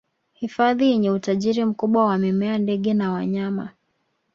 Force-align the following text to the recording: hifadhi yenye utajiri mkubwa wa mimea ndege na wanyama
hifadhi 0.33 0.89
yenye 0.91 1.11
utajiri 1.11 1.65
mkubwa 1.65 2.05
wa 2.05 2.17
mimea 2.17 2.57
ndege 2.57 2.93
na 2.93 3.11
wanyama 3.11 3.69